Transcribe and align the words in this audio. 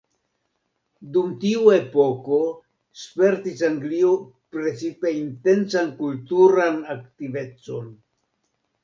Dum 1.15 1.33
tiu 1.41 1.65
epoko 1.73 2.39
spertis 3.01 3.61
Anglio 3.67 4.13
precipe 4.57 5.13
intensan 5.19 5.93
kulturan 6.01 6.81
aktivecon. 6.95 7.93